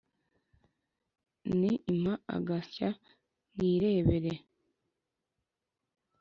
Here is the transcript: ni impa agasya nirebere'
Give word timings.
ni 1.59 1.71
impa 1.91 2.13
agasya 2.35 2.89
nirebere' 3.55 4.33